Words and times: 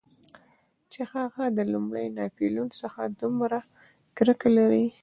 چې 0.91 1.01
هغه 1.13 1.43
له 1.57 1.63
لومړي 1.73 2.05
ناپلیون 2.17 2.69
څخه 2.79 3.01
دومره 3.21 3.59
کرکه 4.17 4.49
لري. 4.57 4.85